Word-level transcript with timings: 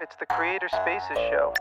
it's 0.00 0.16
the 0.16 0.24
Creator 0.24 0.68
Spaces 0.70 1.18
Show. 1.30 1.52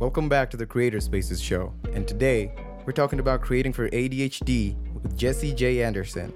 Welcome 0.00 0.28
back 0.28 0.50
to 0.50 0.56
the 0.56 0.66
Creator 0.66 1.00
Spaces 1.00 1.40
Show, 1.40 1.72
and 1.92 2.06
today 2.08 2.52
we're 2.84 2.92
talking 2.92 3.20
about 3.20 3.42
creating 3.42 3.72
for 3.74 3.88
ADHD 3.90 4.74
with 5.02 5.16
Jesse 5.16 5.52
J. 5.52 5.84
Anderson. 5.84 6.32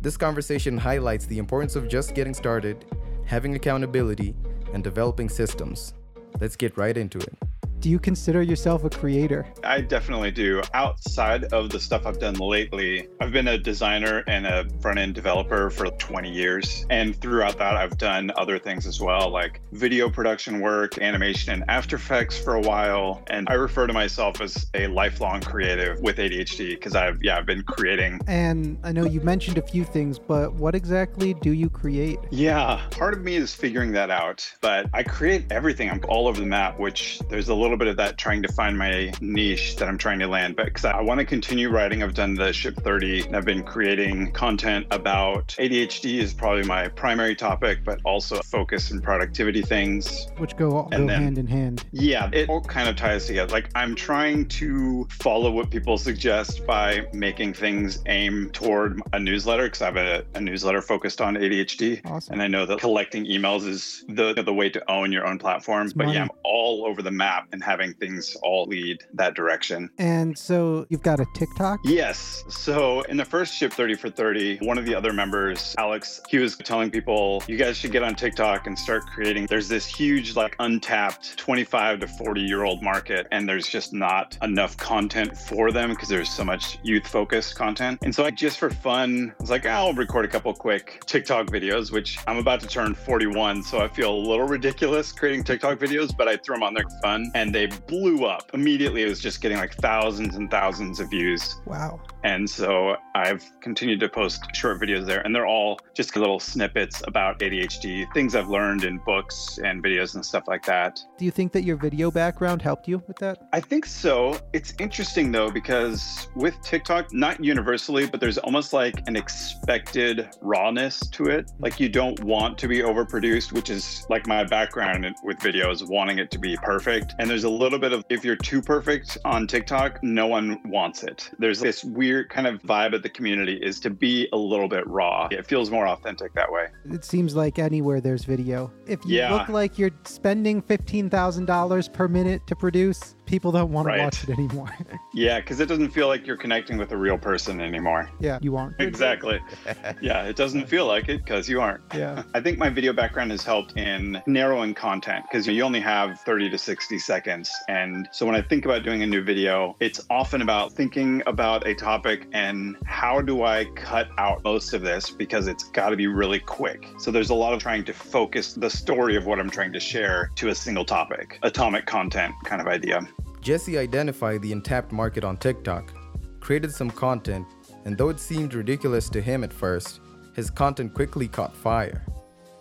This 0.00 0.16
conversation 0.16 0.78
highlights 0.78 1.26
the 1.26 1.36
importance 1.36 1.76
of 1.76 1.88
just 1.88 2.14
getting 2.14 2.32
started, 2.32 2.86
having 3.26 3.56
accountability, 3.56 4.34
and 4.72 4.82
developing 4.82 5.28
systems. 5.28 5.92
Let's 6.40 6.56
get 6.56 6.78
right 6.78 6.96
into 6.96 7.18
it. 7.18 7.36
Do 7.84 7.90
you 7.90 7.98
consider 7.98 8.40
yourself 8.40 8.84
a 8.84 8.88
creator? 8.88 9.46
I 9.62 9.82
definitely 9.82 10.30
do. 10.30 10.62
Outside 10.72 11.44
of 11.52 11.68
the 11.68 11.78
stuff 11.78 12.06
I've 12.06 12.18
done 12.18 12.36
lately, 12.36 13.08
I've 13.20 13.30
been 13.30 13.48
a 13.48 13.58
designer 13.58 14.24
and 14.26 14.46
a 14.46 14.66
front 14.80 14.98
end 14.98 15.14
developer 15.14 15.68
for 15.68 15.88
20 15.88 16.32
years. 16.32 16.86
And 16.88 17.14
throughout 17.14 17.58
that, 17.58 17.76
I've 17.76 17.98
done 17.98 18.32
other 18.38 18.58
things 18.58 18.86
as 18.86 19.02
well, 19.02 19.28
like 19.28 19.60
video 19.72 20.08
production 20.08 20.62
work, 20.62 20.96
animation, 20.96 21.52
and 21.52 21.64
After 21.68 21.96
Effects 21.96 22.38
for 22.38 22.54
a 22.54 22.60
while. 22.62 23.22
And 23.26 23.50
I 23.50 23.52
refer 23.52 23.86
to 23.86 23.92
myself 23.92 24.40
as 24.40 24.66
a 24.72 24.86
lifelong 24.86 25.42
creative 25.42 26.00
with 26.00 26.16
ADHD 26.16 26.70
because 26.70 26.96
I've, 26.96 27.22
yeah, 27.22 27.36
I've 27.36 27.44
been 27.44 27.64
creating. 27.64 28.18
And 28.26 28.78
I 28.82 28.92
know 28.92 29.04
you 29.04 29.20
mentioned 29.20 29.58
a 29.58 29.62
few 29.62 29.84
things, 29.84 30.18
but 30.18 30.54
what 30.54 30.74
exactly 30.74 31.34
do 31.34 31.52
you 31.52 31.68
create? 31.68 32.18
Yeah, 32.30 32.80
part 32.92 33.12
of 33.12 33.20
me 33.20 33.36
is 33.36 33.54
figuring 33.54 33.92
that 33.92 34.08
out, 34.08 34.50
but 34.62 34.88
I 34.94 35.02
create 35.02 35.44
everything. 35.52 35.90
I'm 35.90 36.00
all 36.08 36.28
over 36.28 36.40
the 36.40 36.46
map, 36.46 36.78
which 36.78 37.18
there's 37.28 37.50
a 37.50 37.54
little 37.54 37.73
little 37.74 37.86
bit 37.86 37.90
of 37.90 37.96
that 37.96 38.16
trying 38.16 38.40
to 38.40 38.52
find 38.52 38.78
my 38.78 39.12
niche 39.20 39.76
that 39.76 39.88
I'm 39.88 39.98
trying 39.98 40.20
to 40.20 40.28
land. 40.28 40.54
But 40.54 40.66
because 40.66 40.84
I 40.84 41.00
want 41.00 41.18
to 41.18 41.26
continue 41.26 41.70
writing, 41.70 42.04
I've 42.04 42.14
done 42.14 42.34
the 42.34 42.52
Ship 42.52 42.76
30 42.76 43.34
I've 43.34 43.44
been 43.44 43.64
creating 43.64 44.30
content 44.30 44.86
about 44.92 45.48
ADHD 45.58 46.18
is 46.18 46.32
probably 46.32 46.62
my 46.62 46.86
primary 46.88 47.34
topic, 47.34 47.80
but 47.84 48.00
also 48.04 48.40
focus 48.42 48.92
and 48.92 49.02
productivity 49.02 49.60
things. 49.60 50.28
Which 50.36 50.56
go, 50.56 50.70
go 50.70 50.88
then, 50.90 51.08
hand 51.08 51.38
in 51.38 51.46
hand. 51.48 51.84
Yeah, 51.90 52.30
it 52.32 52.48
all 52.48 52.60
kind 52.60 52.88
of 52.88 52.94
ties 52.94 53.26
together. 53.26 53.52
Like 53.52 53.70
I'm 53.74 53.96
trying 53.96 54.46
to 54.60 55.08
follow 55.10 55.50
what 55.50 55.70
people 55.70 55.98
suggest 55.98 56.64
by 56.66 57.06
making 57.12 57.54
things 57.54 57.98
aim 58.06 58.50
toward 58.50 59.00
a 59.12 59.18
newsletter 59.18 59.64
because 59.64 59.82
I 59.82 59.86
have 59.86 59.96
a, 59.96 60.24
a, 60.34 60.40
newsletter 60.40 60.80
focused 60.80 61.20
on 61.20 61.34
ADHD. 61.34 62.00
Awesome. 62.04 62.34
And 62.34 62.42
I 62.42 62.46
know 62.46 62.66
that 62.66 62.78
collecting 62.78 63.24
emails 63.24 63.66
is 63.66 64.04
the, 64.08 64.34
the 64.34 64.52
way 64.52 64.70
to 64.70 64.90
own 64.90 65.10
your 65.10 65.26
own 65.26 65.38
platform. 65.38 65.90
But 65.96 66.08
yeah, 66.08 66.22
I'm 66.22 66.30
all 66.44 66.84
over 66.86 67.02
the 67.02 67.10
map 67.10 67.48
and 67.54 67.62
having 67.62 67.94
things 67.94 68.36
all 68.42 68.66
lead 68.66 68.98
that 69.14 69.34
direction. 69.34 69.88
And 69.98 70.36
so 70.36 70.86
you've 70.90 71.02
got 71.02 71.20
a 71.20 71.26
TikTok? 71.34 71.80
Yes. 71.84 72.44
So 72.48 73.02
in 73.02 73.16
the 73.16 73.24
first 73.24 73.54
Ship 73.54 73.72
30 73.72 73.94
for 73.94 74.10
30, 74.10 74.58
one 74.58 74.76
of 74.76 74.84
the 74.84 74.94
other 74.94 75.12
members, 75.12 75.74
Alex, 75.78 76.20
he 76.28 76.38
was 76.38 76.56
telling 76.56 76.90
people, 76.90 77.42
you 77.46 77.56
guys 77.56 77.76
should 77.76 77.92
get 77.92 78.02
on 78.02 78.14
TikTok 78.14 78.66
and 78.66 78.78
start 78.78 79.06
creating. 79.06 79.46
There's 79.46 79.68
this 79.68 79.86
huge, 79.86 80.34
like, 80.36 80.56
untapped 80.58 81.36
25 81.38 82.00
to 82.00 82.08
40 82.08 82.40
year 82.40 82.64
old 82.64 82.82
market, 82.82 83.26
and 83.30 83.48
there's 83.48 83.68
just 83.68 83.92
not 83.92 84.36
enough 84.42 84.76
content 84.76 85.36
for 85.36 85.70
them 85.70 85.90
because 85.90 86.08
there's 86.08 86.30
so 86.30 86.44
much 86.44 86.78
youth 86.82 87.06
focused 87.06 87.54
content. 87.54 88.00
And 88.02 88.14
so 88.14 88.24
I 88.24 88.30
just 88.30 88.58
for 88.58 88.70
fun, 88.70 89.32
I 89.38 89.42
was 89.42 89.50
like, 89.50 89.64
I'll 89.64 89.92
record 89.92 90.24
a 90.24 90.28
couple 90.28 90.52
quick 90.54 91.02
TikTok 91.06 91.46
videos, 91.46 91.92
which 91.92 92.18
I'm 92.26 92.38
about 92.38 92.60
to 92.60 92.66
turn 92.66 92.94
41. 92.94 93.62
So 93.62 93.78
I 93.78 93.88
feel 93.88 94.12
a 94.12 94.16
little 94.16 94.48
ridiculous 94.48 95.12
creating 95.12 95.44
TikTok 95.44 95.78
videos, 95.78 96.16
but 96.16 96.26
I 96.26 96.36
throw 96.36 96.56
them 96.56 96.64
on 96.64 96.74
there 96.74 96.84
for 96.84 97.00
fun. 97.02 97.30
And 97.34 97.43
they 97.52 97.66
blew 97.66 98.24
up 98.26 98.50
immediately. 98.54 99.02
It 99.02 99.08
was 99.08 99.20
just 99.20 99.40
getting 99.40 99.58
like 99.58 99.74
thousands 99.74 100.36
and 100.36 100.50
thousands 100.50 101.00
of 101.00 101.10
views. 101.10 101.56
Wow. 101.66 102.00
And 102.24 102.48
so 102.48 102.96
I've 103.14 103.44
continued 103.60 104.00
to 104.00 104.08
post 104.08 104.44
short 104.54 104.80
videos 104.80 105.06
there, 105.06 105.20
and 105.20 105.34
they're 105.34 105.46
all 105.46 105.78
just 105.92 106.16
little 106.16 106.40
snippets 106.40 107.02
about 107.06 107.38
ADHD, 107.40 108.10
things 108.14 108.34
I've 108.34 108.48
learned 108.48 108.84
in 108.84 108.98
books 109.04 109.58
and 109.62 109.84
videos 109.84 110.14
and 110.14 110.24
stuff 110.24 110.44
like 110.48 110.64
that. 110.64 110.98
Do 111.18 111.26
you 111.26 111.30
think 111.30 111.52
that 111.52 111.64
your 111.64 111.76
video 111.76 112.10
background 112.10 112.62
helped 112.62 112.88
you 112.88 113.02
with 113.06 113.18
that? 113.18 113.46
I 113.52 113.60
think 113.60 113.84
so. 113.84 114.40
It's 114.54 114.72
interesting 114.80 115.30
though, 115.30 115.50
because 115.50 116.28
with 116.34 116.60
TikTok, 116.62 117.12
not 117.12 117.44
universally, 117.44 118.06
but 118.06 118.20
there's 118.20 118.38
almost 118.38 118.72
like 118.72 119.06
an 119.06 119.16
expected 119.16 120.30
rawness 120.40 121.00
to 121.00 121.26
it. 121.26 121.50
Like 121.58 121.78
you 121.78 121.90
don't 121.90 122.18
want 122.24 122.56
to 122.58 122.68
be 122.68 122.78
overproduced, 122.78 123.52
which 123.52 123.68
is 123.68 124.06
like 124.08 124.26
my 124.26 124.44
background 124.44 125.06
with 125.22 125.38
videos, 125.40 125.86
wanting 125.86 126.18
it 126.18 126.30
to 126.30 126.38
be 126.38 126.56
perfect. 126.62 127.14
And 127.18 127.28
there's 127.28 127.44
a 127.44 127.50
little 127.50 127.78
bit 127.78 127.92
of 127.92 128.02
if 128.08 128.24
you're 128.24 128.34
too 128.34 128.62
perfect 128.62 129.18
on 129.26 129.46
TikTok, 129.46 130.02
no 130.02 130.26
one 130.26 130.58
wants 130.64 131.02
it. 131.02 131.30
There's 131.38 131.60
this 131.60 131.84
weird 131.84 132.13
weird 132.14 132.30
kind 132.30 132.46
of 132.46 132.62
vibe 132.62 132.94
of 132.94 133.02
the 133.02 133.08
community 133.08 133.56
is 133.56 133.80
to 133.80 133.90
be 133.90 134.28
a 134.32 134.36
little 134.36 134.68
bit 134.68 134.86
raw. 134.86 135.26
It 135.32 135.46
feels 135.46 135.68
more 135.68 135.88
authentic 135.88 136.32
that 136.34 136.50
way. 136.50 136.68
It 136.92 137.04
seems 137.04 137.34
like 137.34 137.58
anywhere 137.58 138.00
there's 138.00 138.24
video. 138.24 138.70
If 138.86 139.04
you 139.04 139.16
yeah. 139.16 139.32
look 139.34 139.48
like 139.48 139.78
you're 139.78 139.90
spending 140.04 140.62
$15,000 140.62 141.92
per 141.92 142.06
minute 142.06 142.46
to 142.46 142.54
produce, 142.54 143.16
people 143.26 143.50
don't 143.50 143.72
want 143.72 143.88
right. 143.88 143.96
to 143.96 144.02
watch 144.04 144.22
it 144.22 144.30
anymore. 144.30 144.70
yeah, 145.14 145.40
because 145.40 145.58
it 145.58 145.66
doesn't 145.66 145.90
feel 145.90 146.06
like 146.06 146.24
you're 146.24 146.36
connecting 146.36 146.76
with 146.76 146.92
a 146.92 146.96
real 146.96 147.18
person 147.18 147.60
anymore. 147.60 148.08
Yeah, 148.20 148.38
you 148.40 148.56
aren't. 148.56 148.80
Exactly. 148.80 149.40
yeah, 150.00 150.22
it 150.22 150.36
doesn't 150.36 150.68
feel 150.68 150.86
like 150.86 151.08
it 151.08 151.24
because 151.24 151.48
you 151.48 151.60
aren't. 151.60 151.82
Yeah. 151.92 152.22
I 152.34 152.40
think 152.40 152.58
my 152.58 152.68
video 152.68 152.92
background 152.92 153.32
has 153.32 153.42
helped 153.42 153.76
in 153.76 154.22
narrowing 154.26 154.74
content 154.74 155.24
because 155.28 155.48
you 155.48 155.64
only 155.64 155.80
have 155.80 156.20
30 156.20 156.50
to 156.50 156.58
60 156.58 156.98
seconds. 157.00 157.50
And 157.68 158.08
so 158.12 158.24
when 158.24 158.36
I 158.36 158.42
think 158.42 158.64
about 158.64 158.84
doing 158.84 159.02
a 159.02 159.06
new 159.06 159.22
video, 159.22 159.76
it's 159.80 160.00
often 160.10 160.42
about 160.42 160.72
thinking 160.72 161.22
about 161.26 161.66
a 161.66 161.74
topic 161.74 162.03
and 162.32 162.76
how 162.84 163.20
do 163.20 163.44
I 163.44 163.64
cut 163.76 164.08
out 164.18 164.44
most 164.44 164.74
of 164.74 164.82
this 164.82 165.10
because 165.10 165.46
it's 165.46 165.64
got 165.64 165.90
to 165.90 165.96
be 165.96 166.06
really 166.06 166.38
quick. 166.38 166.88
So 166.98 167.10
there's 167.10 167.30
a 167.30 167.34
lot 167.34 167.52
of 167.52 167.60
trying 167.60 167.84
to 167.84 167.92
focus 167.92 168.52
the 168.52 168.68
story 168.68 169.16
of 169.16 169.26
what 169.26 169.40
I'm 169.40 169.50
trying 169.50 169.72
to 169.72 169.80
share 169.80 170.30
to 170.36 170.48
a 170.48 170.54
single 170.54 170.84
topic, 170.84 171.38
atomic 171.42 171.86
content 171.86 172.34
kind 172.44 172.60
of 172.60 172.68
idea. 172.68 173.00
Jesse 173.40 173.78
identified 173.78 174.42
the 174.42 174.52
untapped 174.52 174.92
market 174.92 175.24
on 175.24 175.36
TikTok, 175.36 175.92
created 176.40 176.72
some 176.72 176.90
content, 176.90 177.46
and 177.84 177.96
though 177.96 178.10
it 178.10 178.20
seemed 178.20 178.54
ridiculous 178.54 179.08
to 179.10 179.20
him 179.20 179.44
at 179.44 179.52
first, 179.52 180.00
his 180.34 180.50
content 180.50 180.94
quickly 180.94 181.28
caught 181.28 181.56
fire. 181.56 182.04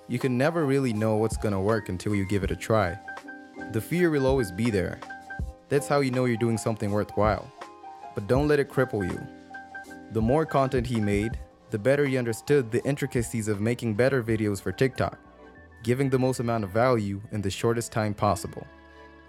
You 0.07 0.19
can 0.19 0.37
never 0.37 0.65
really 0.65 0.93
know 0.93 1.15
what's 1.15 1.37
gonna 1.37 1.61
work 1.61 1.89
until 1.89 2.15
you 2.15 2.25
give 2.25 2.43
it 2.43 2.51
a 2.51 2.55
try. 2.55 2.97
The 3.71 3.81
fear 3.81 4.09
will 4.09 4.27
always 4.27 4.51
be 4.51 4.69
there. 4.69 4.99
That's 5.69 5.87
how 5.87 6.01
you 6.01 6.11
know 6.11 6.25
you're 6.25 6.37
doing 6.37 6.57
something 6.57 6.91
worthwhile. 6.91 7.51
But 8.15 8.27
don't 8.27 8.47
let 8.47 8.59
it 8.59 8.69
cripple 8.69 9.09
you. 9.09 9.19
The 10.11 10.21
more 10.21 10.45
content 10.45 10.87
he 10.87 11.01
made, 11.01 11.39
the 11.71 11.79
better 11.79 12.05
he 12.05 12.17
understood 12.17 12.71
the 12.71 12.83
intricacies 12.85 13.47
of 13.47 13.59
making 13.59 13.95
better 13.95 14.21
videos 14.21 14.61
for 14.61 14.71
TikTok, 14.71 15.17
giving 15.81 16.09
the 16.09 16.19
most 16.19 16.39
amount 16.39 16.63
of 16.63 16.69
value 16.69 17.21
in 17.31 17.41
the 17.41 17.49
shortest 17.49 17.91
time 17.91 18.13
possible 18.13 18.67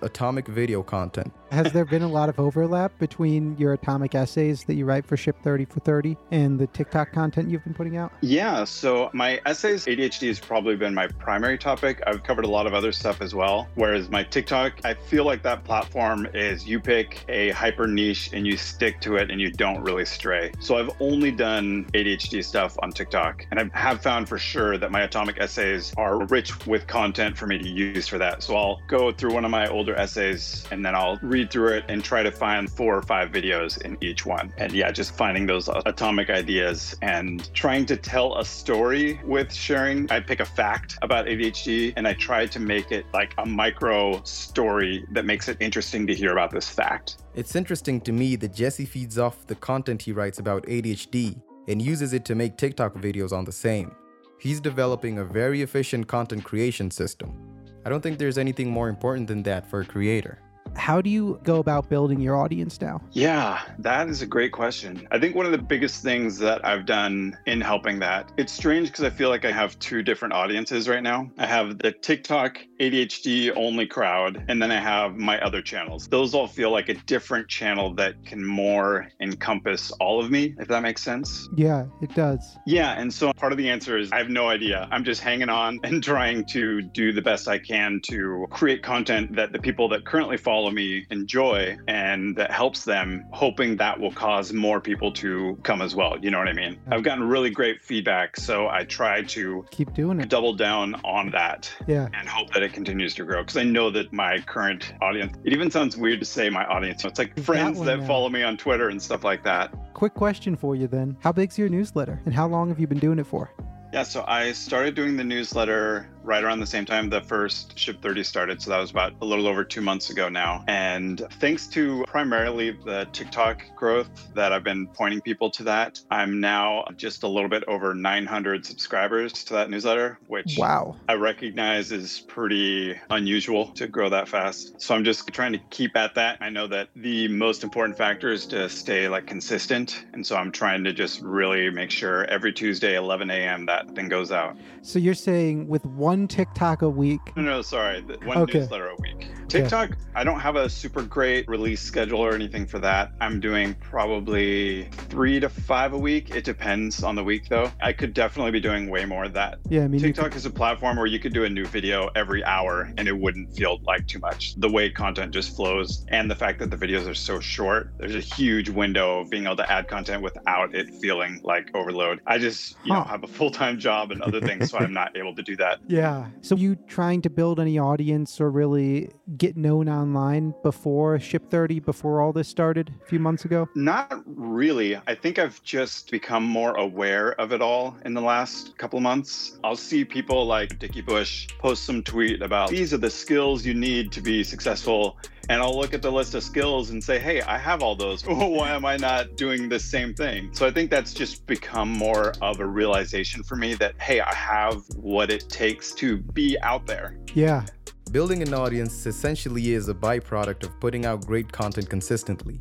atomic 0.05 0.47
video 0.47 0.83
content. 0.83 1.33
Has 1.51 1.73
there 1.73 1.85
been 1.85 2.03
a 2.03 2.09
lot 2.09 2.29
of 2.29 2.41
overlap 2.41 2.99
between 2.99 3.57
your 3.59 3.75
atomic 3.75 4.15
essays 4.17 4.65
that 4.65 4.75
you 4.75 4.85
write 4.85 5.07
for 5.07 5.17
Ship 5.17 5.37
30 5.43 5.67
for 5.67 5.79
30 5.81 6.17
and 6.33 6.59
the 6.59 6.67
TikTok 6.67 7.13
content 7.13 7.49
you've 7.49 7.63
been 7.63 7.75
putting 7.75 7.97
out? 7.97 8.13
Yeah, 8.23 8.65
so 8.65 9.09
my 9.13 9.41
essays, 9.47 9.85
ADHD 9.87 10.27
has 10.29 10.41
probably 10.41 10.75
been 10.75 10.93
my 10.93 11.07
primary 11.07 11.57
topic. 11.57 12.03
I've 12.09 12.25
covered 12.25 12.45
a 12.45 12.49
lot 12.49 12.67
of 12.67 12.75
other 12.75 12.91
stuff 12.91 13.23
as 13.23 13.37
well. 13.37 13.69
Whereas 13.77 14.11
my 14.11 14.25
TikTok, 14.25 14.81
I 14.85 14.95
feel 14.95 15.25
like 15.25 15.45
that 15.45 15.63
platform 15.63 16.27
is 16.35 16.67
you 16.67 16.81
pick 16.81 17.25
a 17.29 17.51
hyper 17.51 17.87
niche 17.87 18.31
and 18.33 18.45
you 18.47 18.57
stick 18.57 19.01
to 19.03 19.17
it 19.17 19.31
and 19.31 19.41
you 19.41 19.53
don't 19.53 19.81
really 19.83 20.05
stray. 20.05 20.51
So 20.59 20.77
I've 20.77 20.91
only 21.01 21.31
done 21.31 21.85
ADHD 21.95 22.45
stuff 22.45 22.77
on 22.83 22.91
TikTok. 22.91 23.47
And 23.53 23.61
I 23.61 23.79
have 23.79 24.03
found 24.03 24.29
for 24.29 24.39
sure 24.39 24.77
that 24.77 24.91
my 24.91 25.03
atomic 25.03 25.39
essays 25.39 25.95
are 25.97 26.27
rich 26.27 26.67
with 26.67 26.89
content 26.89 27.39
for 27.39 27.47
me 27.47 27.59
to 27.59 27.69
use 27.69 28.09
for 28.09 28.19
that. 28.19 28.43
So 28.43 28.57
I'll 28.57 28.81
go 28.89 29.13
through 29.13 29.35
one 29.35 29.45
of 29.45 29.53
my 29.53 29.69
older 29.69 29.94
essays 29.95 30.65
and 30.71 30.85
then 30.85 30.95
I'll 30.95 31.19
read 31.23 31.51
through 31.51 31.75
it 31.75 31.85
and 31.89 32.03
try 32.03 32.23
to 32.23 32.31
find 32.31 32.71
four 32.71 32.97
or 32.97 33.03
five 33.03 33.31
videos 33.31 33.81
in 33.83 33.97
each 34.01 34.27
one. 34.27 34.53
And 34.59 34.73
yeah, 34.73 34.91
just 34.91 35.15
finding 35.17 35.47
those 35.47 35.69
atomic 35.69 36.31
ideas 36.31 36.97
and 37.03 37.53
trying 37.55 37.87
to 37.87 37.97
tell 37.97 38.39
a 38.39 38.45
story 38.45 39.21
with 39.25 39.53
sharing. 39.53 40.11
I 40.11 40.21
pick 40.21 40.41
a 40.41 40.45
fact 40.45 40.99
about 41.03 41.27
ADHD 41.27 41.93
and 41.97 42.07
I 42.07 42.15
try 42.15 42.47
to 42.47 42.61
make 42.61 42.93
it 42.93 43.07
like 43.13 43.35
a 43.39 43.47
micro 43.47 44.23
story 44.25 45.07
that 45.13 45.25
makes 45.25 45.49
it 45.49 45.57
interesting 45.61 46.07
to 46.07 46.15
hear 46.15 46.33
about 46.33 46.51
this 46.51 46.69
fact. 46.69 47.19
It's 47.35 47.57
interesting 47.57 48.01
to 48.03 48.13
me 48.13 48.37
that 48.37 48.55
Jesse 48.55 48.85
feeds 48.85 49.19
off 49.19 49.47
the 49.47 49.57
content 49.57 50.03
he 50.03 50.13
writes 50.13 50.39
about 50.39 50.65
ADHD 50.65 51.41
and 51.69 51.81
uses 51.81 52.13
it 52.13 52.25
to 52.27 52.35
make 52.35 52.57
TikTok 52.57 52.95
videos 52.95 53.33
on 53.33 53.45
the 53.45 53.53
same. 53.53 53.95
He's 54.39 54.61
developing 54.61 55.19
a 55.19 55.25
very 55.25 55.63
efficient 55.63 56.07
content 56.07 56.45
creation 56.45 56.91
system 56.91 57.55
I 57.85 57.91
don't 57.91 58.01
think 58.01 58.19
there's 58.19 58.39
anything 58.39 58.71
more 58.71 58.89
important 58.89 59.29
than 59.29 59.43
that 59.43 59.67
for 59.67 59.81
a 59.81 59.85
creator. 59.85 60.39
How 60.77 61.01
do 61.01 61.11
you 61.11 61.41
go 61.45 61.59
about 61.59 61.89
building 61.89 62.21
your 62.21 62.37
audience 62.37 62.81
now? 62.81 63.01
Yeah, 63.13 63.63
that 63.79 64.09
is 64.09 64.23
a 64.23 64.27
great 64.27 64.53
question. 64.53 65.07
I 65.11 65.19
think 65.19 65.35
one 65.35 65.47
of 65.47 65.53
the 65.53 65.59
biggest 65.59 66.03
things 66.03 66.39
that 66.39 66.65
I've 66.65 66.87
done 66.87 67.37
in 67.47 67.61
helping 67.61 67.99
that, 68.01 68.33
it's 68.37 68.53
strange 68.53 68.89
because 68.89 69.05
I 69.05 69.11
feel 69.11 69.29
like 69.29 69.45
I 69.45 69.53
have 69.53 69.79
two 69.79 70.03
different 70.03 70.35
audiences 70.35 70.89
right 70.89 71.03
now. 71.03 71.31
I 71.39 71.47
have 71.47 71.79
the 71.79 71.93
TikTok 71.93 72.59
ADHD 72.81 73.53
only 73.57 73.87
crowd, 73.87 74.45
and 74.49 74.61
then 74.61 74.71
I 74.71 74.81
have 74.81 75.17
my 75.17 75.41
other 75.41 75.63
channels. 75.63 76.09
Those 76.09 76.35
all 76.35 76.47
feel 76.47 76.71
like 76.71 76.89
a 76.89 76.95
different 76.95 77.49
channel 77.49 77.95
that 77.95 78.25
can 78.25 78.45
more 78.45 79.09
encompass 79.21 79.91
all 79.93 80.21
of 80.21 80.31
me, 80.31 80.55
if 80.59 80.69
that 80.69 80.83
makes 80.83 81.03
sense. 81.03 81.49
Yeah, 81.57 81.87
it 82.03 82.15
does. 82.15 82.59
Yeah, 82.67 82.93
and 82.93 83.13
so 83.13 83.33
part 83.33 83.53
of 83.53 83.59
the 83.59 83.71
answer 83.71 83.97
is 83.97 84.13
I 84.13 84.19
have 84.19 84.29
no 84.29 84.49
idea. 84.49 84.89
I'm 84.91 85.05
just 85.05 85.21
hanging 85.21 85.49
on 85.49 85.81
and 85.85 86.03
trying 86.03 86.45
to 86.47 86.83
do 86.83 87.13
the 87.13 87.23
best 87.23 87.49
I 87.49 87.59
can 87.59 88.01
to 88.05 88.47
create 88.51 88.83
content 88.83 89.35
that 89.37 89.53
the 89.53 89.59
people 89.59 89.89
that 89.91 90.05
currently 90.05 90.37
follow 90.37 90.64
me 90.71 91.07
enjoy 91.11 91.77
and 91.89 92.37
that 92.37 92.51
helps 92.51 92.85
them, 92.85 93.25
hoping 93.33 93.77
that 93.77 93.99
will 93.99 94.13
cause 94.13 94.53
more 94.53 94.81
people 94.81 95.13
to 95.13 95.59
come 95.63 95.83
as 95.83 95.95
well. 95.95 96.17
You 96.21 96.31
know 96.31 96.39
what 96.39 96.49
I 96.49 96.53
mean? 96.53 96.79
I've 96.91 97.03
gotten 97.03 97.25
really 97.29 97.51
great 97.51 97.83
feedback, 97.83 98.37
so 98.37 98.69
I 98.69 98.85
try 98.85 99.23
to 99.23 99.65
Keep 99.71 99.95
doing 99.95 100.21
it. 100.21 100.29
double 100.29 100.55
down 100.55 100.95
on 101.05 101.31
that 101.31 101.71
Yeah. 101.87 102.09
and 102.15 102.29
hope 102.29 102.53
that 102.53 102.63
it 102.63 102.73
continues 102.73 103.15
to 103.17 103.25
grow 103.25 103.43
because 103.43 103.57
I 103.57 103.65
know 103.65 103.91
that 103.91 104.13
my 104.13 104.39
current 104.41 104.95
audience, 105.01 105.37
it 105.45 105.53
even 105.53 105.71
sounds 105.71 105.97
weird 105.97 106.21
to 106.21 106.27
say 106.27 106.49
my 106.51 106.65
audience. 106.67 107.05
It's 107.05 107.19
like 107.19 107.39
friends 107.41 107.81
that 107.85 108.01
now. 108.01 108.07
follow 108.07 108.29
me 108.29 108.43
on 108.43 108.57
Twitter 108.57 108.89
and 108.89 109.01
stuff 109.01 109.25
like 109.25 109.43
that. 109.45 109.73
Quick 109.95 110.15
question 110.15 110.57
for 110.57 110.75
you 110.77 110.87
then. 110.87 111.17
How 111.21 111.33
big's 111.33 111.59
your 111.59 111.69
newsletter 111.69 112.21
and 112.25 112.35
how 112.35 112.47
long 112.49 112.69
have 112.69 112.79
you 112.81 112.87
been 112.87 112.99
doing 112.99 113.19
it 113.19 113.27
for? 113.27 113.51
Yeah, 113.93 114.03
so 114.03 114.25
I 114.27 114.51
started 114.53 114.97
doing 114.97 115.17
the 115.17 115.23
newsletter 115.23 116.09
right 116.25 116.43
around 116.43 116.61
the 116.61 116.67
same 116.67 116.85
time 116.85 117.11
the 117.11 117.21
first 117.21 117.79
Ship 117.79 118.01
30 118.01 118.25
started. 118.25 118.63
So 118.63 118.71
that 118.71 118.79
was 118.79 118.91
about 118.91 119.13
a 119.21 119.25
little 119.25 119.47
over 119.47 119.63
two 119.63 119.83
months 119.83 120.11
ago 120.11 120.29
now. 120.29 120.65
And 120.67 121.23
thanks 121.39 121.67
to 121.69 122.05
primarily 122.07 122.73
the 122.85 123.07
TikTok 123.13 123.63
growth 123.77 124.09
that 124.35 124.53
I've 124.53 124.65
been 124.65 124.89
pointing 124.89 125.21
people 125.21 125.51
to 125.51 125.63
that, 125.65 126.01
I'm 126.11 126.41
now 126.41 126.85
just 126.97 127.23
a 127.23 127.29
little 127.29 127.51
bit 127.51 127.63
over 127.69 127.95
900 127.95 128.65
subscribers 128.65 129.33
to 129.45 129.55
that 129.55 129.71
newsletter, 129.71 130.19
which 130.27 130.57
Wow. 130.59 130.97
I 131.09 131.15
recognize 131.15 131.93
is 131.93 132.21
pretty 132.27 132.99
unusual 133.11 133.69
to 133.75 133.87
grow 133.87 134.09
that 134.09 134.29
fast. 134.29 134.81
So 134.81 134.95
I'm 134.95 135.05
just 135.05 135.27
trying 135.29 135.53
to 135.53 135.59
keep 135.71 135.97
at 135.97 136.15
that. 136.15 136.39
I 136.41 136.49
know 136.49 136.67
that 136.69 136.89
the 136.97 137.29
most 137.29 137.63
important 137.63 137.99
factor 137.99 138.33
is 138.33 138.47
to 138.47 138.69
stay 138.69 139.09
like 139.09 139.27
consistent. 139.27 140.07
And 140.15 140.27
so 140.27 140.37
I'm 140.37 140.51
trying 140.51 140.85
to 140.85 140.93
just 140.93 141.21
really 141.21 141.71
make 141.71 141.91
sure 141.91 142.25
every 142.27 142.53
Tuesday, 142.53 142.97
11 142.97 143.31
a.m., 143.31 143.67
that 143.67 143.95
thing 143.95 144.09
goes 144.09 144.33
out. 144.33 144.57
So 144.83 144.99
you're 144.99 145.15
saying 145.15 145.69
with 145.69 145.85
one 145.85 146.14
TikTok 146.29 146.83
a 146.83 146.89
week, 146.89 147.21
No, 147.37 147.43
no, 147.43 147.63
sorry. 147.63 148.01
One 148.25 148.39
Okay. 148.39 148.61
newsletter 148.61 148.89
a 148.89 148.97
week. 148.97 149.29
TikTok, 149.49 149.91
I 150.17 150.25
don't 150.25 150.41
have 150.41 150.57
a 150.57 150.69
super 150.69 151.03
great 151.03 151.47
release 151.49 151.81
schedule 151.81 152.19
or 152.21 152.35
anything 152.35 152.67
for 152.67 152.79
that. 152.81 153.13
I'm 153.21 153.39
doing 153.41 153.75
probably 153.75 154.85
three 155.11 155.39
to 155.41 155.49
five 155.49 155.93
a 155.93 155.99
week. 155.99 156.35
It 156.35 156.45
depends 156.45 157.03
on 157.03 157.15
the 157.15 157.23
week, 157.23 157.49
though. 157.49 157.71
I 157.81 157.93
could 157.93 158.15
definitely 158.15 158.53
be 158.53 158.61
doing 158.61 158.89
way 158.91 159.05
more 159.05 159.25
of 159.25 159.33
that. 159.35 159.59
yeah, 159.69 159.85
I 159.85 159.89
mean, 159.89 160.01
TikTok 160.01 160.35
is 160.37 160.45
a 160.47 160.51
platform 160.51 160.97
where 160.97 161.07
you 161.07 161.19
could 161.19 161.33
do 161.33 161.45
a 161.45 161.49
new 161.51 161.67
video 161.67 162.11
every 162.17 162.45
hour 162.45 162.91
and 162.97 163.07
it 163.09 163.17
wouldn't 163.17 163.55
feel 163.57 163.79
like 163.87 164.07
too 164.07 164.19
much. 164.19 164.55
The 164.57 164.69
way 164.71 164.91
content 164.91 165.33
just 165.33 165.55
flows 165.57 166.05
and 166.09 166.31
the 166.31 166.35
fact 166.37 166.59
that 166.61 166.71
the 166.71 166.77
videos 166.77 167.09
are 167.09 167.15
so 167.15 167.39
short, 167.41 167.93
there's 167.99 168.15
a 168.15 168.21
huge 168.21 168.69
window 168.71 169.21
of 169.21 169.31
being 169.31 169.45
able 169.45 169.57
to 169.57 169.71
add 169.71 169.89
content 169.89 170.23
without 170.23 170.75
it 170.75 170.89
feeling 171.01 171.41
like 171.45 171.71
overload. 171.75 172.21
I 172.27 172.39
just, 172.39 172.77
you 172.85 172.93
know, 172.93 173.03
have 173.03 173.23
a 173.25 173.29
full-time 173.29 173.79
job 173.79 174.11
and 174.11 174.21
other 174.23 174.41
things, 174.41 174.71
so 174.71 174.79
I'm 174.79 174.93
not 174.93 175.17
able 175.17 175.35
to 175.37 175.43
do 175.43 175.57
that. 175.57 175.79
Yeah. 175.95 176.04
So 176.41 176.57
you 176.57 176.77
trying 176.87 177.23
to 177.23 177.31
build 177.31 177.59
any 177.59 177.79
audience 177.79 178.41
or 178.41 178.51
really 178.51 179.11
get 179.39 179.57
known 179.57 179.89
online 179.89 180.55
before 180.63 181.19
Ship 181.19 181.43
30, 181.49 181.81
before 181.81 182.21
all 182.21 182.33
this 182.33 182.47
started 182.49 182.93
a 183.03 183.07
few 183.07 183.19
months 183.19 183.45
ago? 183.45 183.69
Not 183.75 184.23
really. 184.27 184.97
I 185.07 185.15
think 185.15 185.39
I've 185.39 185.63
just 185.63 186.11
become 186.11 186.45
more 186.45 186.75
aware 186.75 187.33
of 187.41 187.53
it 187.53 187.63
all 187.63 187.97
in 188.05 188.13
the 188.13 188.21
last 188.21 188.77
couple 188.77 188.99
of 188.99 189.03
months. 189.03 189.59
I'll 189.65 189.77
see 189.77 190.05
people 190.05 190.45
like 190.45 190.79
Dickie 190.79 191.01
Bush 191.01 191.49
post 191.59 191.85
some 191.85 192.03
tweet 192.03 192.43
about 192.43 192.69
these 192.69 192.93
are 192.93 192.99
the 192.99 193.11
skills 193.11 193.65
you 193.65 193.73
need 193.75 194.13
to 194.13 194.21
be 194.21 194.45
successful. 194.45 195.17
And 195.49 195.61
I'll 195.61 195.77
look 195.77 195.93
at 195.95 196.03
the 196.03 196.11
list 196.11 196.35
of 196.35 196.43
skills 196.43 196.91
and 196.91 197.03
say, 197.03 197.19
hey, 197.19 197.43
I 197.43 197.59
have 197.59 197.83
all 197.83 197.95
those. 197.95 198.23
Why 198.27 198.71
am 198.71 198.85
I 198.85 198.97
not 198.97 199.37
doing 199.37 199.69
the 199.69 199.79
same 199.79 200.15
thing? 200.15 200.53
So 200.53 200.67
I 200.67 200.71
think 200.71 200.91
that's 200.91 201.13
just 201.13 201.47
become 201.47 201.91
more 201.91 202.33
of 202.41 202.61
a 202.61 202.67
realization 202.67 203.43
for 203.43 203.57
me 203.57 203.75
that, 203.75 204.01
hey, 204.01 204.21
I 204.21 204.35
have 204.35 204.83
what 204.97 205.31
it 205.31 205.49
takes 205.49 205.93
to 205.95 206.17
be 206.19 206.59
out 206.61 206.87
there. 206.87 207.19
Yeah. 207.35 207.67
Building 208.11 208.43
an 208.43 208.55
audience 208.55 209.07
essentially 209.07 209.73
is 209.73 209.89
a 209.89 209.95
byproduct 209.95 210.63
of 210.65 210.79
putting 210.81 211.05
out 211.05 211.27
great 211.27 211.51
content 211.51 211.91
consistently. 211.91 212.61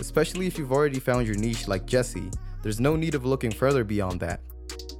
Especially 0.00 0.46
if 0.46 0.58
you've 0.58 0.72
already 0.72 0.98
found 0.98 1.26
your 1.26 1.36
niche 1.36 1.68
like 1.68 1.86
Jesse, 1.86 2.30
there's 2.62 2.80
no 2.80 2.96
need 2.96 3.14
of 3.14 3.24
looking 3.24 3.50
further 3.50 3.84
beyond 3.84 4.20
that. 4.20 4.40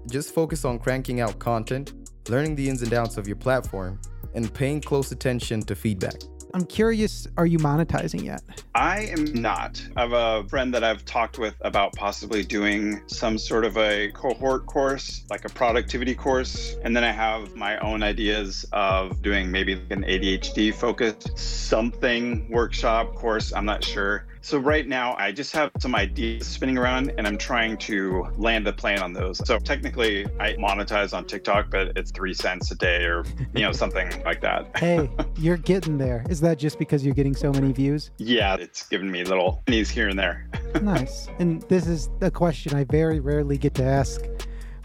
Just 0.08 0.34
focus 0.34 0.64
on 0.64 0.78
cranking 0.78 1.20
out 1.20 1.38
content, 1.38 1.93
learning 2.28 2.55
the 2.55 2.69
ins 2.69 2.82
and 2.82 2.94
outs 2.94 3.16
of 3.16 3.26
your 3.26 3.37
platform, 3.37 4.00
and 4.34 4.52
paying 4.52 4.81
close 4.81 5.12
attention 5.12 5.62
to 5.62 5.75
feedback. 5.75 6.20
I'm 6.52 6.67
curious, 6.67 7.29
are 7.37 7.47
you 7.47 7.58
monetizing 7.58 8.25
yet? 8.25 8.43
I 8.75 9.06
am 9.06 9.32
not. 9.32 9.81
I 9.97 10.00
have 10.00 10.12
a 10.12 10.49
friend 10.49 10.75
that 10.75 10.82
I've 10.82 11.05
talked 11.05 11.38
with 11.38 11.55
about 11.61 11.93
possibly 11.94 12.43
doing 12.43 13.00
some 13.06 13.38
sort 13.38 13.64
of 13.64 13.76
a 13.76 14.11
cohort 14.12 14.67
course, 14.67 15.25
like 15.31 15.44
a 15.44 15.49
productivity 15.49 16.14
course. 16.14 16.76
And 16.82 16.97
then 16.97 17.05
I 17.05 17.12
have 17.12 17.55
my 17.55 17.79
own 17.79 18.02
ideas 18.02 18.67
of 18.73 19.23
doing 19.23 19.50
maybe 19.50 19.75
an 19.91 20.02
ADHD 20.02 20.75
focused 20.75 21.38
something 21.38 22.49
workshop 22.50 23.14
course. 23.14 23.52
I'm 23.52 23.64
not 23.64 23.85
sure. 23.85 24.26
So 24.42 24.58
right 24.58 24.87
now 24.87 25.14
I 25.19 25.32
just 25.32 25.52
have 25.52 25.70
some 25.78 25.94
ideas 25.94 26.46
spinning 26.46 26.78
around 26.78 27.12
and 27.19 27.26
I'm 27.26 27.37
trying 27.37 27.76
to 27.78 28.26
land 28.37 28.66
a 28.66 28.72
plan 28.72 29.00
on 29.00 29.12
those. 29.12 29.38
So 29.46 29.58
technically 29.58 30.26
I 30.38 30.54
monetize 30.54 31.12
on 31.12 31.26
TikTok, 31.26 31.70
but 31.70 31.96
it's 31.96 32.10
three 32.10 32.34
cents 32.34 32.70
a 32.70 32.75
day 32.75 33.04
or 33.04 33.25
you 33.54 33.62
know, 33.62 33.72
something 33.81 34.22
like 34.25 34.40
that. 34.40 34.76
Hey, 34.76 35.10
you're 35.37 35.56
getting 35.56 35.98
there. 35.98 36.25
Is 36.31 36.40
that 36.40 36.58
just 36.58 36.78
because 36.78 37.04
you're 37.04 37.14
getting 37.14 37.34
so 37.34 37.52
many 37.52 37.72
views? 37.72 38.10
Yeah, 38.19 38.56
it's 38.56 38.88
given 38.88 39.10
me 39.10 39.25
little 39.25 39.62
pennies 39.66 39.90
here 39.90 40.08
and 40.08 40.19
there. 40.19 40.48
nice. 40.82 41.28
And 41.38 41.62
this 41.62 41.87
is 41.87 42.08
a 42.20 42.31
question 42.31 42.75
I 42.75 42.84
very 42.84 43.20
rarely 43.20 43.58
get 43.58 43.75
to 43.75 43.84
ask. 43.84 44.22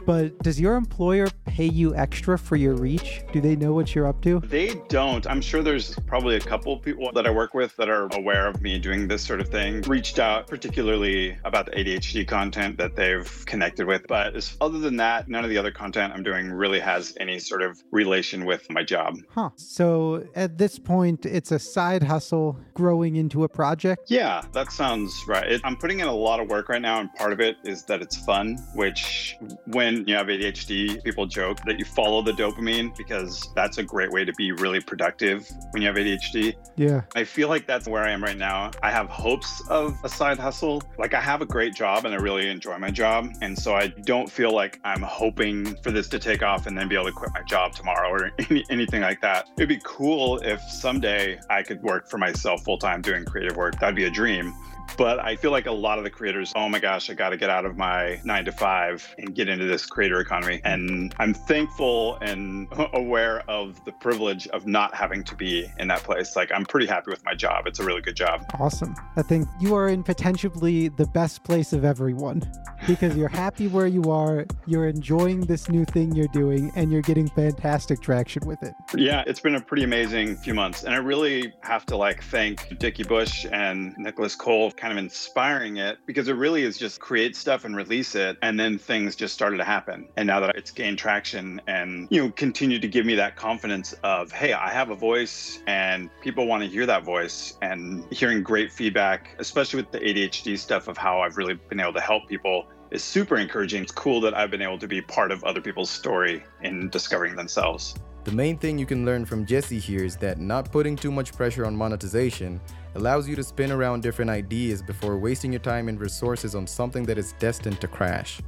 But 0.05 0.37
does 0.39 0.59
your 0.59 0.75
employer 0.75 1.27
pay 1.45 1.65
you 1.65 1.95
extra 1.95 2.37
for 2.37 2.55
your 2.55 2.75
reach? 2.75 3.23
Do 3.33 3.41
they 3.41 3.55
know 3.55 3.73
what 3.73 3.95
you're 3.95 4.07
up 4.07 4.21
to? 4.21 4.39
They 4.41 4.75
don't. 4.87 5.25
I'm 5.25 5.41
sure 5.41 5.63
there's 5.63 5.95
probably 6.05 6.35
a 6.35 6.39
couple 6.39 6.77
people 6.77 7.11
that 7.13 7.25
I 7.25 7.31
work 7.31 7.53
with 7.53 7.75
that 7.77 7.89
are 7.89 8.07
aware 8.13 8.47
of 8.47 8.61
me 8.61 8.77
doing 8.77 9.07
this 9.07 9.23
sort 9.23 9.41
of 9.41 9.49
thing, 9.49 9.81
reached 9.81 10.19
out 10.19 10.47
particularly 10.47 11.37
about 11.43 11.65
the 11.65 11.71
ADHD 11.71 12.27
content 12.27 12.77
that 12.77 12.95
they've 12.95 13.45
connected 13.45 13.87
with. 13.87 14.05
But 14.07 14.35
other 14.61 14.79
than 14.79 14.97
that, 14.97 15.27
none 15.27 15.43
of 15.43 15.49
the 15.49 15.57
other 15.57 15.71
content 15.71 16.13
I'm 16.13 16.23
doing 16.23 16.51
really 16.51 16.79
has 16.79 17.15
any 17.19 17.39
sort 17.39 17.61
of 17.61 17.81
relation 17.91 18.45
with 18.45 18.69
my 18.69 18.83
job. 18.83 19.17
Huh. 19.29 19.49
So 19.55 20.27
at 20.35 20.57
this 20.57 20.77
point, 20.77 21.25
it's 21.25 21.51
a 21.51 21.59
side 21.59 22.03
hustle 22.03 22.59
growing 22.73 23.15
into 23.15 23.43
a 23.43 23.49
project. 23.49 24.03
Yeah, 24.07 24.43
that 24.51 24.71
sounds 24.71 25.23
right. 25.27 25.51
It, 25.51 25.61
I'm 25.63 25.77
putting 25.77 25.99
in 25.99 26.07
a 26.07 26.13
lot 26.13 26.39
of 26.39 26.49
work 26.49 26.69
right 26.69 26.81
now, 26.81 26.99
and 26.99 27.11
part 27.15 27.33
of 27.33 27.39
it 27.39 27.57
is 27.63 27.83
that 27.85 28.01
it's 28.01 28.17
fun, 28.17 28.57
which 28.75 29.35
when 29.65 29.94
you 30.07 30.15
have 30.15 30.27
ADHD, 30.27 31.03
people 31.03 31.25
joke 31.25 31.59
that 31.65 31.79
you 31.79 31.85
follow 31.85 32.21
the 32.21 32.31
dopamine 32.31 32.95
because 32.97 33.49
that's 33.55 33.77
a 33.77 33.83
great 33.83 34.11
way 34.11 34.25
to 34.25 34.33
be 34.33 34.51
really 34.51 34.81
productive 34.81 35.49
when 35.71 35.81
you 35.81 35.87
have 35.87 35.97
ADHD. 35.97 36.55
Yeah. 36.75 37.01
I 37.15 37.23
feel 37.23 37.49
like 37.49 37.67
that's 37.67 37.87
where 37.87 38.03
I 38.03 38.11
am 38.11 38.23
right 38.23 38.37
now. 38.37 38.71
I 38.83 38.91
have 38.91 39.07
hopes 39.07 39.61
of 39.69 39.97
a 40.03 40.09
side 40.09 40.37
hustle. 40.37 40.83
Like 40.97 41.13
I 41.13 41.21
have 41.21 41.41
a 41.41 41.45
great 41.45 41.73
job 41.73 42.05
and 42.05 42.13
I 42.13 42.17
really 42.17 42.49
enjoy 42.49 42.77
my 42.77 42.91
job. 42.91 43.29
And 43.41 43.57
so 43.57 43.75
I 43.75 43.87
don't 43.87 44.29
feel 44.29 44.51
like 44.51 44.79
I'm 44.83 45.01
hoping 45.01 45.75
for 45.77 45.91
this 45.91 46.07
to 46.09 46.19
take 46.19 46.43
off 46.43 46.67
and 46.67 46.77
then 46.77 46.87
be 46.87 46.95
able 46.95 47.05
to 47.05 47.11
quit 47.11 47.31
my 47.33 47.43
job 47.43 47.73
tomorrow 47.73 48.09
or 48.09 48.31
any, 48.49 48.63
anything 48.69 49.01
like 49.01 49.21
that. 49.21 49.49
It'd 49.57 49.69
be 49.69 49.81
cool 49.83 50.39
if 50.39 50.61
someday 50.61 51.39
I 51.49 51.63
could 51.63 51.81
work 51.81 52.09
for 52.09 52.17
myself 52.17 52.63
full 52.63 52.77
time 52.77 53.01
doing 53.01 53.25
creative 53.25 53.55
work. 53.57 53.79
That'd 53.79 53.95
be 53.95 54.05
a 54.05 54.09
dream. 54.09 54.53
But 54.97 55.19
I 55.19 55.35
feel 55.35 55.51
like 55.51 55.65
a 55.65 55.71
lot 55.71 55.97
of 55.97 56.03
the 56.03 56.09
creators, 56.09 56.53
oh 56.55 56.69
my 56.69 56.79
gosh, 56.79 57.09
I 57.09 57.13
got 57.13 57.29
to 57.29 57.37
get 57.37 57.49
out 57.49 57.65
of 57.65 57.77
my 57.77 58.21
nine 58.23 58.45
to 58.45 58.51
five 58.51 59.13
and 59.17 59.35
get 59.35 59.49
into 59.49 59.65
this 59.65 59.85
creator 59.85 60.19
economy. 60.19 60.61
And 60.63 61.13
I'm 61.19 61.33
thankful 61.33 62.17
and 62.21 62.67
aware 62.93 63.43
of 63.49 63.83
the 63.85 63.91
privilege 63.91 64.47
of 64.49 64.65
not 64.65 64.93
having 64.95 65.23
to 65.25 65.35
be 65.35 65.67
in 65.79 65.87
that 65.89 66.03
place. 66.03 66.35
Like, 66.35 66.51
I'm 66.53 66.65
pretty 66.65 66.87
happy 66.87 67.11
with 67.11 67.23
my 67.25 67.33
job. 67.33 67.67
It's 67.67 67.79
a 67.79 67.83
really 67.83 68.01
good 68.01 68.15
job. 68.15 68.45
Awesome. 68.59 68.95
I 69.15 69.21
think 69.21 69.47
you 69.59 69.75
are 69.75 69.89
in 69.89 70.03
potentially 70.03 70.87
the 70.87 71.07
best 71.07 71.43
place 71.43 71.73
of 71.73 71.83
everyone. 71.83 72.41
Because 72.87 73.15
you're 73.15 73.29
happy 73.29 73.67
where 73.67 73.87
you 73.87 74.03
are, 74.11 74.45
you're 74.67 74.87
enjoying 74.87 75.41
this 75.41 75.69
new 75.69 75.85
thing 75.85 76.13
you're 76.13 76.27
doing, 76.27 76.71
and 76.75 76.91
you're 76.91 77.01
getting 77.01 77.27
fantastic 77.29 78.01
traction 78.01 78.45
with 78.45 78.61
it. 78.63 78.73
Yeah, 78.95 79.23
it's 79.25 79.39
been 79.39 79.55
a 79.55 79.61
pretty 79.61 79.83
amazing 79.83 80.35
few 80.37 80.53
months. 80.53 80.83
And 80.83 80.93
I 80.93 80.97
really 80.97 81.53
have 81.61 81.85
to 81.87 81.97
like 81.97 82.23
thank 82.23 82.77
Dickie 82.79 83.03
Bush 83.03 83.45
and 83.51 83.95
Nicholas 83.97 84.35
Cole 84.35 84.71
kind 84.71 84.91
of 84.91 84.97
inspiring 84.97 85.77
it 85.77 85.97
because 86.05 86.27
it 86.27 86.33
really 86.33 86.63
is 86.63 86.77
just 86.77 86.99
create 86.99 87.35
stuff 87.35 87.65
and 87.65 87.75
release 87.75 88.15
it. 88.15 88.37
And 88.41 88.59
then 88.59 88.77
things 88.77 89.15
just 89.15 89.33
started 89.33 89.57
to 89.57 89.63
happen. 89.63 90.07
And 90.17 90.27
now 90.27 90.39
that 90.39 90.55
it's 90.55 90.71
gained 90.71 90.97
traction 90.97 91.61
and, 91.67 92.07
you 92.11 92.23
know, 92.23 92.31
continue 92.31 92.79
to 92.79 92.87
give 92.87 93.05
me 93.05 93.15
that 93.15 93.35
confidence 93.35 93.93
of, 94.03 94.31
hey, 94.31 94.53
I 94.53 94.69
have 94.69 94.89
a 94.89 94.95
voice 94.95 95.61
and 95.67 96.09
people 96.21 96.45
want 96.45 96.63
to 96.63 96.69
hear 96.69 96.85
that 96.85 97.03
voice 97.03 97.57
and 97.61 98.05
hearing 98.11 98.43
great 98.43 98.71
feedback, 98.71 99.35
especially 99.39 99.81
with 99.81 99.91
the 99.91 99.99
ADHD 99.99 100.57
stuff 100.57 100.87
of 100.87 100.97
how 100.97 101.21
I've 101.21 101.37
really 101.37 101.55
been 101.55 101.79
able 101.79 101.93
to 101.93 102.01
help 102.01 102.27
people 102.27 102.67
is 102.95 103.03
super 103.03 103.35
encouraging. 103.35 103.83
It's 103.83 103.91
cool 103.91 104.21
that 104.21 104.33
I've 104.33 104.49
been 104.49 104.61
able 104.61 104.79
to 104.79 104.87
be 104.87 105.01
part 105.01 105.31
of 105.31 105.43
other 105.43 105.59
people's 105.59 105.89
story 105.89 106.43
in 106.61 106.89
discovering 106.89 107.35
themselves. 107.35 107.93
The 108.23 108.31
main 108.31 108.57
thing 108.57 108.79
you 108.79 108.85
can 108.85 109.05
learn 109.05 109.25
from 109.25 109.45
Jesse 109.45 109.77
here 109.77 110.03
is 110.03 110.15
that 110.17 110.39
not 110.39 110.71
putting 110.71 110.95
too 110.95 111.11
much 111.11 111.33
pressure 111.33 111.65
on 111.65 111.75
monetization 111.75 112.59
allows 112.95 113.27
you 113.27 113.35
to 113.35 113.43
spin 113.43 113.71
around 113.71 114.01
different 114.01 114.31
ideas 114.31 114.81
before 114.81 115.17
wasting 115.17 115.51
your 115.51 115.59
time 115.59 115.89
and 115.89 115.99
resources 115.99 116.55
on 116.55 116.65
something 116.65 117.03
that 117.03 117.17
is 117.17 117.33
destined 117.33 117.81
to 117.81 117.87
crash. 117.87 118.39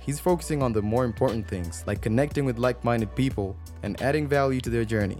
He's 0.00 0.20
focusing 0.20 0.62
on 0.62 0.72
the 0.72 0.80
more 0.80 1.04
important 1.04 1.46
things, 1.46 1.82
like 1.86 2.00
connecting 2.00 2.44
with 2.44 2.58
like 2.58 2.84
minded 2.84 3.14
people 3.16 3.56
and 3.82 4.00
adding 4.00 4.28
value 4.28 4.60
to 4.60 4.70
their 4.70 4.84
journey. 4.84 5.18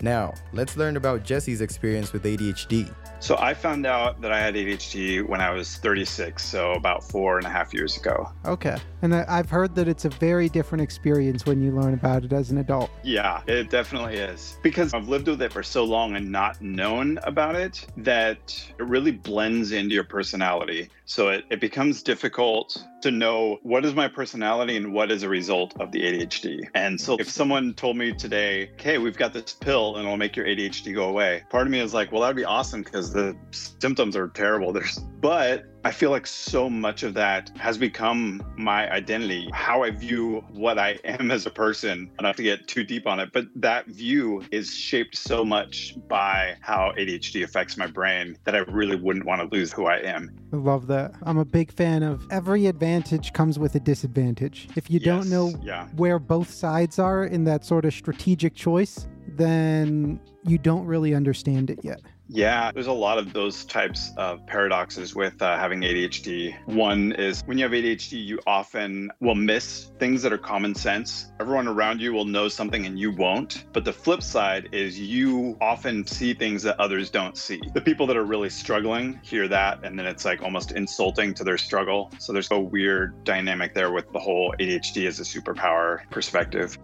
Now, 0.00 0.34
let's 0.52 0.76
learn 0.76 0.96
about 0.96 1.24
Jesse's 1.24 1.60
experience 1.60 2.12
with 2.12 2.24
ADHD. 2.24 2.94
So 3.22 3.36
I 3.38 3.54
found 3.54 3.86
out 3.86 4.20
that 4.20 4.32
I 4.32 4.40
had 4.40 4.56
ADHD 4.56 5.24
when 5.24 5.40
I 5.40 5.50
was 5.50 5.76
36, 5.76 6.44
so 6.44 6.72
about 6.72 7.04
four 7.04 7.38
and 7.38 7.46
a 7.46 7.48
half 7.48 7.72
years 7.72 7.96
ago. 7.96 8.28
Okay. 8.44 8.76
And 9.00 9.14
I've 9.14 9.48
heard 9.48 9.76
that 9.76 9.86
it's 9.86 10.04
a 10.04 10.08
very 10.08 10.48
different 10.48 10.82
experience 10.82 11.46
when 11.46 11.62
you 11.62 11.70
learn 11.70 11.94
about 11.94 12.24
it 12.24 12.32
as 12.32 12.50
an 12.50 12.58
adult. 12.58 12.90
Yeah, 13.04 13.40
it 13.46 13.70
definitely 13.70 14.16
is. 14.16 14.56
Because 14.64 14.92
I've 14.92 15.08
lived 15.08 15.28
with 15.28 15.40
it 15.40 15.52
for 15.52 15.62
so 15.62 15.84
long 15.84 16.16
and 16.16 16.32
not 16.32 16.60
known 16.60 17.20
about 17.22 17.54
it 17.54 17.86
that 17.98 18.60
it 18.76 18.82
really 18.82 19.12
blends 19.12 19.70
into 19.70 19.94
your 19.94 20.04
personality. 20.04 20.88
So 21.04 21.28
it, 21.28 21.44
it 21.48 21.60
becomes 21.60 22.02
difficult 22.02 22.84
to 23.02 23.10
know 23.10 23.58
what 23.62 23.84
is 23.84 23.94
my 23.94 24.08
personality 24.08 24.76
and 24.76 24.92
what 24.92 25.10
is 25.10 25.24
a 25.24 25.28
result 25.28 25.78
of 25.80 25.92
the 25.92 26.00
ADHD. 26.00 26.68
And 26.74 27.00
so 27.00 27.16
if 27.18 27.28
someone 27.28 27.74
told 27.74 27.96
me 27.96 28.12
today, 28.12 28.70
okay, 28.74 28.98
we've 28.98 29.16
got 29.16 29.32
this 29.32 29.52
pill 29.52 29.96
and 29.96 30.04
it'll 30.04 30.16
make 30.16 30.36
your 30.36 30.46
ADHD 30.46 30.94
go 30.94 31.08
away, 31.08 31.42
part 31.50 31.66
of 31.66 31.72
me 31.72 31.80
is 31.80 31.92
like, 31.92 32.12
well, 32.12 32.22
that'd 32.22 32.36
be 32.36 32.44
awesome 32.44 32.82
because 32.82 33.11
the 33.12 33.36
symptoms 33.50 34.16
are 34.16 34.28
terrible. 34.28 34.72
There's, 34.72 34.98
but 34.98 35.64
I 35.84 35.90
feel 35.90 36.10
like 36.10 36.26
so 36.26 36.70
much 36.70 37.02
of 37.02 37.14
that 37.14 37.50
has 37.56 37.76
become 37.76 38.42
my 38.56 38.90
identity, 38.90 39.50
how 39.52 39.82
I 39.82 39.90
view 39.90 40.44
what 40.52 40.78
I 40.78 40.98
am 41.04 41.30
as 41.30 41.46
a 41.46 41.50
person. 41.50 42.10
I 42.18 42.22
don't 42.22 42.28
have 42.28 42.36
to 42.36 42.42
get 42.42 42.68
too 42.68 42.84
deep 42.84 43.06
on 43.06 43.20
it, 43.20 43.30
but 43.32 43.46
that 43.56 43.86
view 43.86 44.44
is 44.50 44.74
shaped 44.74 45.16
so 45.16 45.44
much 45.44 45.96
by 46.08 46.56
how 46.60 46.92
ADHD 46.98 47.44
affects 47.44 47.76
my 47.76 47.86
brain 47.86 48.36
that 48.44 48.54
I 48.54 48.58
really 48.58 48.96
wouldn't 48.96 49.26
want 49.26 49.40
to 49.40 49.56
lose 49.56 49.72
who 49.72 49.86
I 49.86 49.96
am. 49.98 50.30
I 50.52 50.56
love 50.56 50.86
that. 50.88 51.14
I'm 51.22 51.38
a 51.38 51.44
big 51.44 51.72
fan 51.72 52.02
of 52.02 52.26
every 52.30 52.66
advantage 52.66 53.32
comes 53.32 53.58
with 53.58 53.74
a 53.74 53.80
disadvantage. 53.80 54.68
If 54.76 54.90
you 54.90 55.00
don't 55.00 55.28
know 55.28 55.52
yeah. 55.62 55.88
where 55.96 56.18
both 56.18 56.50
sides 56.50 56.98
are 56.98 57.24
in 57.24 57.44
that 57.44 57.64
sort 57.64 57.84
of 57.84 57.92
strategic 57.92 58.54
choice, 58.54 59.08
then 59.36 60.20
you 60.44 60.58
don't 60.58 60.84
really 60.86 61.14
understand 61.14 61.70
it 61.70 61.80
yet. 61.82 62.00
Yeah, 62.34 62.72
there's 62.72 62.86
a 62.86 62.92
lot 62.92 63.18
of 63.18 63.34
those 63.34 63.66
types 63.66 64.10
of 64.16 64.46
paradoxes 64.46 65.14
with 65.14 65.42
uh, 65.42 65.58
having 65.58 65.82
ADHD. 65.82 66.56
One 66.66 67.12
is 67.12 67.42
when 67.44 67.58
you 67.58 67.64
have 67.64 67.72
ADHD, 67.72 68.24
you 68.24 68.40
often 68.46 69.10
will 69.20 69.34
miss 69.34 69.90
things 69.98 70.22
that 70.22 70.32
are 70.32 70.38
common 70.38 70.74
sense. 70.74 71.30
Everyone 71.40 71.68
around 71.68 72.00
you 72.00 72.14
will 72.14 72.24
know 72.24 72.48
something 72.48 72.86
and 72.86 72.98
you 72.98 73.10
won't. 73.10 73.66
But 73.74 73.84
the 73.84 73.92
flip 73.92 74.22
side 74.22 74.70
is 74.72 74.98
you 74.98 75.58
often 75.60 76.06
see 76.06 76.32
things 76.32 76.62
that 76.62 76.80
others 76.80 77.10
don't 77.10 77.36
see. 77.36 77.60
The 77.74 77.82
people 77.82 78.06
that 78.06 78.16
are 78.16 78.24
really 78.24 78.48
struggling 78.48 79.20
hear 79.22 79.46
that, 79.48 79.84
and 79.84 79.98
then 79.98 80.06
it's 80.06 80.24
like 80.24 80.40
almost 80.40 80.72
insulting 80.72 81.34
to 81.34 81.44
their 81.44 81.58
struggle. 81.58 82.10
So 82.18 82.32
there's 82.32 82.50
a 82.50 82.58
weird 82.58 83.24
dynamic 83.24 83.74
there 83.74 83.92
with 83.92 84.10
the 84.10 84.18
whole 84.18 84.54
ADHD 84.58 85.06
as 85.06 85.20
a 85.20 85.22
superpower 85.22 86.08
perspective. 86.08 86.78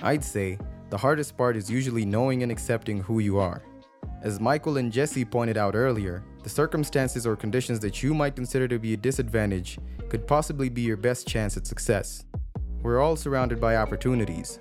I'd 0.00 0.22
say 0.22 0.58
the 0.90 0.98
hardest 0.98 1.36
part 1.36 1.56
is 1.56 1.68
usually 1.68 2.04
knowing 2.04 2.44
and 2.44 2.52
accepting 2.52 3.00
who 3.00 3.18
you 3.18 3.38
are. 3.38 3.64
As 4.22 4.38
Michael 4.38 4.76
and 4.76 4.92
Jesse 4.92 5.24
pointed 5.24 5.56
out 5.56 5.74
earlier, 5.74 6.22
the 6.44 6.48
circumstances 6.48 7.26
or 7.26 7.34
conditions 7.34 7.80
that 7.80 8.04
you 8.04 8.14
might 8.14 8.36
consider 8.36 8.68
to 8.68 8.78
be 8.78 8.94
a 8.94 8.96
disadvantage 8.96 9.80
could 10.08 10.28
possibly 10.28 10.68
be 10.68 10.82
your 10.82 10.96
best 10.96 11.26
chance 11.26 11.56
at 11.56 11.66
success. 11.66 12.24
We're 12.82 13.00
all 13.00 13.16
surrounded 13.16 13.60
by 13.60 13.76
opportunities. 13.76 14.60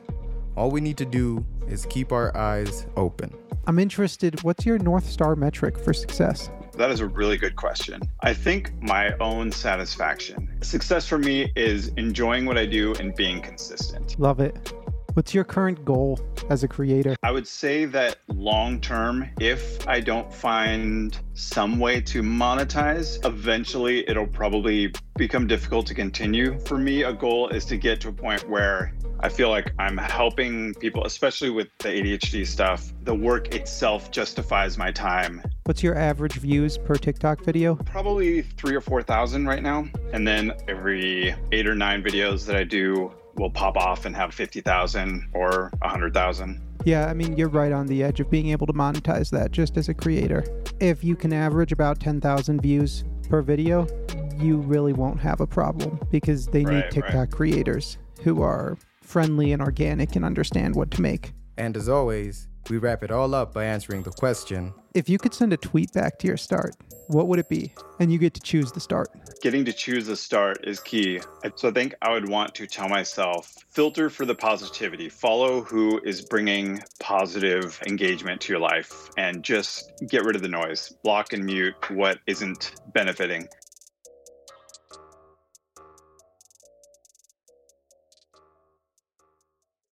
All 0.58 0.72
we 0.72 0.82
need 0.82 0.98
to 0.98 1.06
do 1.06 1.46
is 1.68 1.86
keep 1.86 2.12
our 2.12 2.36
eyes 2.36 2.88
open. 2.96 3.32
I'm 3.68 3.78
interested, 3.78 4.42
what's 4.42 4.66
your 4.66 4.80
North 4.80 5.08
Star 5.08 5.36
metric 5.36 5.78
for 5.78 5.94
success? 5.94 6.50
That 6.74 6.90
is 6.90 7.00
a 7.00 7.06
really 7.06 7.38
good 7.38 7.56
question. 7.56 8.02
I 8.22 8.34
think 8.34 8.74
my 8.82 9.16
own 9.20 9.52
satisfaction. 9.52 10.58
Success 10.62 11.08
for 11.08 11.20
me 11.20 11.52
is 11.56 11.90
enjoying 11.98 12.46
what 12.48 12.58
I 12.58 12.66
do 12.66 12.96
and 12.96 13.14
being 13.14 13.42
consistent. 13.42 14.18
Love 14.20 14.40
it. 14.40 14.74
What's 15.14 15.34
your 15.34 15.44
current 15.44 15.84
goal 15.84 16.18
as 16.50 16.64
a 16.64 16.70
creator? 16.70 17.18
I 17.22 17.32
would 17.32 17.46
say 17.46 17.84
that 17.84 18.20
long 18.30 18.80
term, 18.80 19.30
if 19.42 19.86
I 19.86 20.00
don't 20.00 20.34
find 20.34 21.20
some 21.34 21.80
way 21.80 22.00
to 22.02 22.22
monetize, 22.24 23.24
eventually 23.26 24.10
it'll 24.10 24.26
probably 24.26 24.94
become 25.18 25.48
difficult 25.48 25.86
to 25.88 25.94
continue. 25.94 26.58
For 26.60 26.78
me, 26.78 27.04
a 27.04 27.12
goal 27.12 27.50
is 27.50 27.66
to 27.66 27.78
get 27.78 28.00
to 28.02 28.08
a 28.08 28.14
point 28.14 28.50
where 28.50 28.94
I 29.20 29.28
feel 29.28 29.50
like 29.50 29.74
I'm 29.78 29.98
helping 29.98 30.74
people, 30.76 31.04
especially 31.04 31.50
with 31.50 31.68
the 31.80 31.90
ADHD 31.90 32.48
stuff. 32.48 32.94
The 33.04 33.14
work 33.14 33.54
itself 33.54 34.12
justifies 34.12 34.78
my 34.78 34.92
time. 34.92 35.44
What's 35.66 35.84
your 35.84 35.98
average 35.98 36.36
views 36.36 36.78
per 36.78 36.96
TikTok 36.96 37.44
video? 37.44 37.76
Probably 37.76 38.44
three 38.44 38.76
or 38.76 38.82
4,000 38.82 39.46
right 39.46 39.62
now. 39.62 39.88
And 40.14 40.26
then 40.26 40.54
every 40.70 41.36
eight 41.52 41.68
or 41.68 41.76
nine 41.76 42.02
videos 42.02 42.46
that 42.46 42.56
I 42.56 42.64
do 42.64 43.14
will 43.36 43.50
pop 43.50 43.78
off 43.78 44.06
and 44.06 44.16
have 44.16 44.34
50,000 44.34 45.30
or 45.34 45.72
100,000. 45.82 46.62
Yeah, 46.84 47.08
I 47.08 47.14
mean, 47.14 47.38
you're 47.38 47.48
right 47.50 47.72
on 47.72 47.88
the 47.88 48.04
edge 48.04 48.20
of 48.20 48.30
being 48.30 48.50
able 48.50 48.66
to 48.68 48.74
monetize 48.74 49.30
that 49.32 49.52
just 49.52 49.78
as 49.78 49.88
a 49.90 49.94
creator. 49.94 50.44
If 50.80 51.04
you 51.04 51.16
can 51.16 51.32
average 51.32 51.72
about 51.72 52.00
10,000 52.00 52.62
views 52.62 53.04
per 53.30 53.42
video, 53.42 53.88
you 54.38 54.58
really 54.58 54.94
won't 54.94 55.20
have 55.20 55.42
a 55.42 55.48
problem 55.48 56.00
because 56.10 56.48
they 56.48 56.64
need 56.64 56.68
Right, 56.68 56.84
right. 56.84 56.92
TikTok 56.92 57.32
creators 57.32 57.98
who 58.24 58.42
are 58.42 58.78
friendly 59.02 59.52
and 59.52 59.62
organic 59.62 60.16
and 60.16 60.26
understand 60.26 60.76
what 60.76 60.90
to 60.92 61.02
make. 61.02 61.34
And 61.58 61.78
as 61.78 61.88
always, 61.88 62.48
we 62.70 62.78
wrap 62.78 63.04
it 63.04 63.12
all 63.12 63.34
up 63.34 63.54
by 63.54 63.66
answering 63.66 64.04
the 64.04 64.12
question 64.12 64.74
If 64.94 65.10
you 65.10 65.18
could 65.18 65.34
send 65.34 65.54
a 65.54 65.58
tweet 65.58 65.92
back 65.94 66.20
to 66.20 66.28
your 66.28 66.38
start, 66.38 66.76
what 67.08 67.28
would 67.28 67.40
it 67.40 67.50
be? 67.50 67.74
And 68.00 68.12
you 68.12 68.18
get 68.18 68.34
to 68.36 68.42
choose 68.42 68.72
the 68.72 68.80
start. 68.80 69.10
getting 69.42 69.66
to 69.66 69.74
choose 69.74 70.06
the 70.06 70.16
start 70.16 70.66
is 70.66 70.80
key. 70.80 71.20
So 71.56 71.70
I 71.70 71.72
think 71.72 71.94
I 72.02 72.12
would 72.12 72.30
want 72.30 72.56
to 72.56 72.68
tell 72.68 72.88
myself 72.88 73.54
filter 73.70 74.10
for 74.10 74.26
the 74.26 74.36
positivity, 74.36 75.10
follow 75.10 75.62
who 75.62 76.00
is 76.04 76.22
bringing 76.22 76.82
positive 77.00 77.80
engagement 77.88 78.42
to 78.42 78.54
your 78.54 78.62
life, 78.62 79.10
and 79.18 79.44
just 79.44 79.92
get 80.08 80.24
rid 80.24 80.36
of 80.36 80.42
the 80.42 80.48
noise, 80.48 80.94
block 81.04 81.34
and 81.34 81.46
mute 81.46 81.76
what 81.90 82.20
isn't 82.28 82.74
benefiting. 82.94 83.48